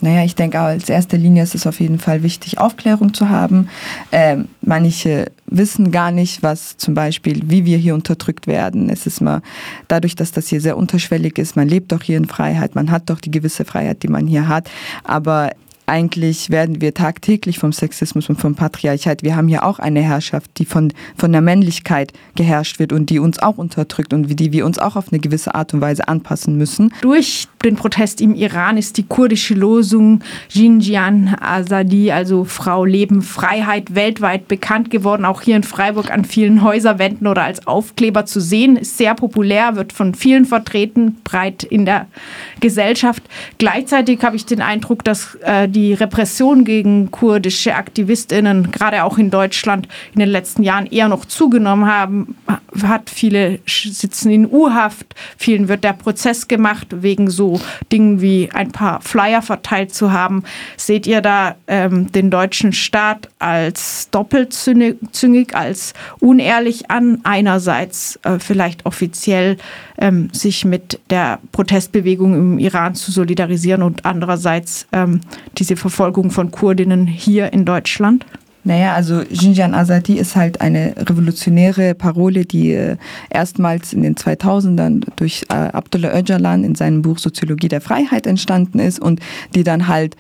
Naja, 0.04 0.26
ich 0.26 0.36
denke, 0.36 0.60
als 0.60 0.90
erste 0.90 1.16
Linie 1.16 1.44
ist 1.44 1.56
es 1.56 1.66
auf 1.66 1.80
jeden 1.80 1.98
Fall 1.98 2.24
wichtig, 2.24 2.58
Aufklärung 2.58 3.14
zu 3.14 3.30
haben. 3.30 3.70
Ähm, 4.12 4.50
manche 4.62 5.32
wissen 5.46 5.92
gar 5.92 6.12
nicht, 6.12 6.44
was 6.44 6.76
zum 6.76 6.94
Beispiel, 6.94 7.44
wie 7.46 7.64
wir 7.64 7.78
hier 7.78 7.94
unterdrückt 7.96 8.46
werden. 8.46 8.90
Es 8.90 9.08
ist 9.08 9.22
mal 9.22 9.42
dadurch, 9.88 10.18
dass 10.18 10.34
das 10.34 10.50
hier 10.50 10.60
sehr 10.60 10.76
unterschwellig 10.76 11.38
ist. 11.38 11.56
Man 11.56 11.70
lebt 11.70 11.94
doch 11.94 12.04
hier 12.04 12.18
in 12.18 12.26
Freiheit. 12.26 12.76
Man 12.76 12.92
hat 12.92 13.10
doch 13.10 13.22
die 13.22 13.32
gewisse 13.32 13.64
Freiheit, 13.64 14.04
die 14.04 14.10
man 14.10 14.28
hier 14.28 14.50
hat. 14.50 14.70
Aber 15.06 15.52
eigentlich 15.86 16.50
werden 16.50 16.82
wir 16.82 16.94
tagtäglich 16.94 17.60
vom 17.60 17.72
Sexismus 17.72 18.30
und 18.30 18.40
vom 18.40 18.56
Patriarchat. 18.56 19.24
Wir 19.24 19.36
haben 19.36 19.48
hier 19.48 19.64
auch 19.66 19.80
eine 19.80 20.02
Herrschaft, 20.02 20.52
die 20.58 20.66
von, 20.66 20.94
von 21.18 21.32
der 21.32 21.42
Männlichkeit 21.42 22.14
geherrscht 22.36 22.80
wird 22.80 22.94
und 22.94 23.10
die 23.10 23.20
uns 23.20 23.40
auch 23.40 23.58
unterdrückt 23.58 24.14
und 24.14 24.40
die 24.40 24.52
wir 24.52 24.66
uns 24.66 24.80
auch 24.80 24.96
auf 24.96 25.12
eine 25.12 25.20
gewisse 25.20 25.56
Art 25.56 25.74
und 25.74 25.82
Weise 25.82 26.08
anpassen 26.08 26.58
müssen. 26.58 26.94
Durch 27.02 27.48
den 27.64 27.76
Protest 27.76 28.22
im 28.22 28.36
Iran 28.36 28.78
ist 28.78 28.98
die 28.98 29.04
kurdische 29.04 29.54
Losung 29.54 30.22
Jinjian 30.50 31.36
Azadi, 31.40 32.12
also 32.12 32.44
Frau, 32.44 32.86
Leben, 32.86 33.22
Freiheit, 33.22 33.96
weltweit 33.96 34.48
bekannt 34.48 34.90
geworden. 34.90 35.26
Auch 35.26 35.42
hier 35.42 35.56
in 35.56 35.64
Freiburg 35.64 36.12
an 36.12 36.26
vielen 36.26 36.64
Häuserwänden 36.64 37.28
oder 37.28 37.44
als 37.44 37.66
Aufkleber 37.68 38.26
zu 38.26 38.40
sehen. 38.40 38.76
Ist 38.76 38.98
sehr 38.98 39.16
populär, 39.16 39.76
wird 39.76 39.94
von 39.94 40.14
vielen 40.14 40.46
vertreten, 40.46 41.18
breit 41.24 41.64
in 41.64 41.86
der 41.86 42.08
Gesellschaft. 42.60 43.24
Gleichzeitig 43.58 44.24
habe 44.24 44.36
ich 44.36 44.46
den 44.46 44.62
Eindruck, 44.62 45.04
dass 45.04 45.36
äh, 45.44 45.68
die 45.74 45.94
Repression 45.94 46.64
gegen 46.64 47.12
kurdische 47.12 47.76
Aktivistinnen, 47.76 48.72
gerade 48.72 49.04
auch 49.04 49.18
in 49.18 49.30
Deutschland, 49.30 49.90
in 50.14 50.20
den 50.20 50.30
letzten 50.30 50.64
Jahren 50.64 50.86
eher 50.86 51.10
noch 51.10 51.26
zugenommen 51.26 51.86
haben, 51.86 52.36
hat 52.82 53.10
viele 53.10 53.60
sitzen 53.66 54.32
in 54.32 54.52
U-Haft, 54.52 55.14
vielen 55.38 55.68
wird 55.68 55.84
der 55.84 55.94
Prozess 55.94 56.48
gemacht 56.48 56.88
wegen 56.92 57.30
so 57.30 57.60
Dingen 57.92 58.22
wie 58.22 58.50
ein 58.54 58.72
paar 58.72 59.02
Flyer 59.02 59.42
verteilt 59.42 59.94
zu 59.94 60.12
haben. 60.12 60.44
Seht 60.78 61.06
ihr 61.06 61.22
da 61.22 61.56
ähm, 61.68 62.12
den 62.12 62.32
deutschen 62.32 62.74
Staat 62.74 63.30
als 63.40 64.10
doppelzüngig, 64.12 65.56
als 65.56 65.94
unehrlich 66.20 66.90
an? 66.90 67.20
Einerseits 67.24 68.20
äh, 68.24 68.40
vielleicht 68.40 68.86
offiziell 68.86 69.58
ähm, 69.98 70.30
sich 70.32 70.66
mit 70.66 71.00
der 71.10 71.40
Protestbewegung 71.52 72.34
im 72.34 72.60
Iran 72.60 72.96
zu 72.96 73.12
solidarisieren 73.12 73.84
und 73.84 74.06
andererseits 74.06 74.88
ähm, 74.92 75.22
diese 75.58 75.76
Verfolgung 75.76 76.32
von 76.32 76.52
Kurdinnen 76.52 77.08
hier 77.08 77.54
in 77.54 77.66
Deutschland? 77.66 78.26
Naja, 78.66 78.94
also 78.94 79.24
Xinjiang 79.26 79.74
Azadi 79.74 80.18
ist 80.18 80.38
halt 80.38 80.62
eine 80.62 80.96
revolutionäre 80.98 81.96
Parole, 81.96 82.46
die 82.46 82.72
äh, 82.72 82.96
erstmals 83.30 83.92
in 83.92 84.04
den 84.04 84.16
2000ern 84.16 85.04
durch 85.18 85.44
äh, 85.50 85.54
Abdullah 85.54 86.18
Öcalan 86.18 86.64
in 86.64 86.76
seinem 86.76 87.02
Buch 87.02 87.18
Soziologie 87.18 87.68
der 87.68 87.82
Freiheit 87.82 88.26
entstanden 88.26 88.80
ist 88.80 89.02
und 89.02 89.20
die 89.54 89.66
dann 89.66 89.90
halt 89.90 90.16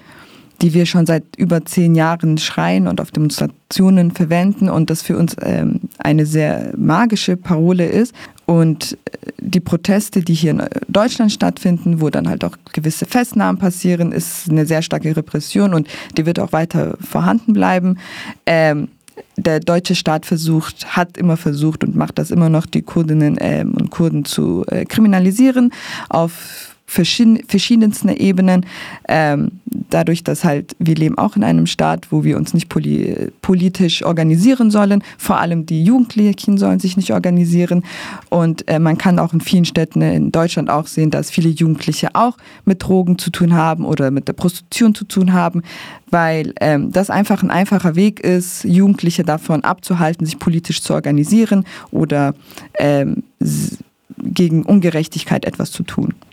die 0.61 0.73
wir 0.73 0.85
schon 0.85 1.05
seit 1.05 1.23
über 1.35 1.65
zehn 1.65 1.93
Jahren 1.93 2.37
schreien 2.37 2.87
und 2.87 3.01
auf 3.01 3.11
Demonstrationen 3.11 4.11
verwenden 4.11 4.69
und 4.69 4.89
das 4.89 5.01
für 5.01 5.17
uns 5.17 5.35
ähm, 5.41 5.81
eine 5.97 6.25
sehr 6.25 6.71
magische 6.77 7.35
Parole 7.35 7.85
ist. 7.85 8.13
Und 8.45 8.97
äh, 9.05 9.17
die 9.39 9.59
Proteste, 9.59 10.21
die 10.21 10.33
hier 10.33 10.51
in 10.51 10.63
Deutschland 10.87 11.31
stattfinden, 11.31 12.01
wo 12.01 12.09
dann 12.09 12.27
halt 12.27 12.43
auch 12.43 12.55
gewisse 12.71 13.05
Festnahmen 13.05 13.59
passieren, 13.59 14.11
ist 14.11 14.49
eine 14.49 14.65
sehr 14.65 14.81
starke 14.81 15.15
Repression 15.15 15.73
und 15.73 15.87
die 16.17 16.25
wird 16.25 16.39
auch 16.39 16.51
weiter 16.51 16.97
vorhanden 16.99 17.53
bleiben. 17.53 17.97
Ähm, 18.45 18.89
der 19.37 19.59
deutsche 19.59 19.95
Staat 19.95 20.25
versucht, 20.25 20.95
hat 20.95 21.17
immer 21.17 21.37
versucht 21.37 21.83
und 21.83 21.95
macht 21.95 22.17
das 22.17 22.31
immer 22.31 22.49
noch, 22.49 22.65
die 22.65 22.81
Kurdinnen 22.81 23.37
ähm, 23.39 23.73
und 23.73 23.89
Kurden 23.91 24.25
zu 24.25 24.65
äh, 24.67 24.85
kriminalisieren 24.85 25.71
auf 26.09 26.72
verschiedensten 26.85 28.09
Ebenen. 28.09 28.65
Ähm, 29.07 29.51
dadurch, 29.89 30.23
dass 30.23 30.43
halt 30.43 30.75
wir 30.79 30.95
leben 30.95 31.17
auch 31.17 31.35
in 31.35 31.43
einem 31.43 31.65
Staat, 31.65 32.11
wo 32.11 32.23
wir 32.23 32.37
uns 32.37 32.53
nicht 32.53 32.69
poli 32.69 33.31
politisch 33.41 34.03
organisieren 34.03 34.69
sollen. 34.69 35.03
Vor 35.17 35.39
allem 35.39 35.65
die 35.65 35.83
Jugendlichen 35.83 36.57
sollen 36.57 36.79
sich 36.79 36.97
nicht 36.97 37.11
organisieren. 37.11 37.83
Und 38.29 38.67
äh, 38.67 38.79
man 38.79 38.97
kann 38.97 39.19
auch 39.19 39.33
in 39.33 39.41
vielen 39.41 39.65
Städten 39.65 40.01
in 40.01 40.31
Deutschland 40.31 40.69
auch 40.69 40.87
sehen, 40.87 41.09
dass 41.09 41.31
viele 41.31 41.49
Jugendliche 41.49 42.09
auch 42.13 42.37
mit 42.65 42.83
Drogen 42.83 43.17
zu 43.17 43.31
tun 43.31 43.53
haben 43.53 43.85
oder 43.85 44.11
mit 44.11 44.27
der 44.27 44.33
Prostitution 44.33 44.93
zu 44.93 45.05
tun 45.05 45.33
haben, 45.33 45.63
weil 46.09 46.53
ähm, 46.61 46.91
das 46.91 47.09
einfach 47.09 47.41
ein 47.43 47.49
einfacher 47.49 47.95
Weg 47.95 48.19
ist, 48.19 48.63
Jugendliche 48.63 49.23
davon 49.23 49.63
abzuhalten, 49.63 50.25
sich 50.25 50.39
politisch 50.39 50.81
zu 50.81 50.93
organisieren 50.93 51.65
oder 51.91 52.35
ähm, 52.77 53.23
gegen 54.17 54.63
Ungerechtigkeit 54.63 55.45
etwas 55.45 55.71
zu 55.71 55.83
tun. 55.83 56.13